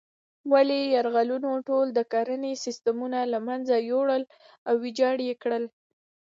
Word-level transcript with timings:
ولې 0.51 0.79
یرغلونو 0.95 1.51
ټول 1.67 1.87
د 1.93 1.99
کرنې 2.13 2.53
سیسټمونه 2.65 3.19
له 3.33 3.39
منځه 3.47 3.75
یوړل 3.91 4.23
او 4.67 4.73
ویجاړ 4.83 5.15
یې 5.27 5.35
کړل. 5.43 5.63